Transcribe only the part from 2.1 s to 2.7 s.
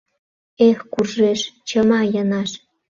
Янаш.